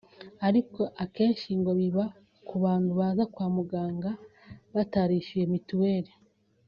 [0.47, 2.05] ariko akenshi ngo biba
[2.47, 4.11] ku bantu baza kwa muganga
[4.73, 6.11] batarishyuye Mitiweri